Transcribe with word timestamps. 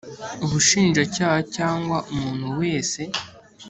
ubushinjacyaha 0.45 1.39
cyangwa 1.55 1.97
umuntu 2.13 2.47
wese 2.59 3.01